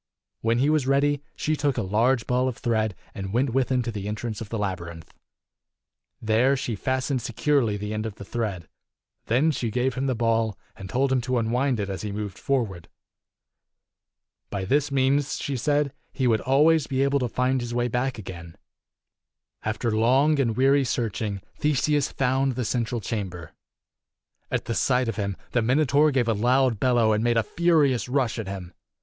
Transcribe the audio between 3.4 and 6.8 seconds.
with him to the entrance of the labyrinth. There she